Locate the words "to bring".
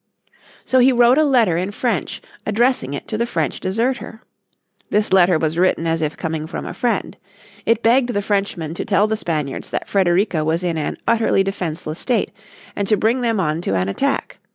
12.87-13.21